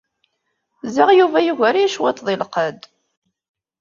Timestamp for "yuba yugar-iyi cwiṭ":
1.19-2.17